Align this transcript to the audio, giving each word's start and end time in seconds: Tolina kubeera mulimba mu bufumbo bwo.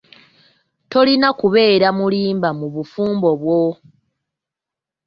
Tolina 0.91 1.29
kubeera 1.39 1.87
mulimba 1.99 2.49
mu 2.59 2.67
bufumbo 2.73 3.29
bwo. 3.41 3.63